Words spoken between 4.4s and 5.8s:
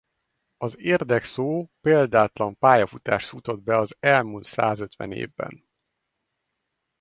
százötven évben.